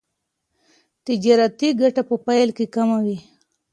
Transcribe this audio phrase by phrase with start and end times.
[1.05, 3.17] تجارتي ګټه په پیل کې کمه وي.